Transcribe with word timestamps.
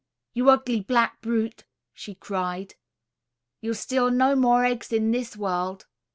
"You 0.33 0.49
ugly 0.49 0.79
black 0.81 1.21
brute," 1.21 1.63
she 1.93 2.15
cried; 2.15 2.73
"you'll 3.61 3.75
steal 3.75 4.09
nae 4.09 4.33
mair 4.33 4.65
eggs 4.65 4.91
in 4.91 5.11
this 5.11 5.37
warld." 5.37 5.85